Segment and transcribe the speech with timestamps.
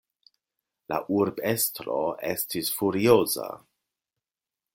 [0.93, 1.99] La urbestro
[2.31, 3.49] estis furioza.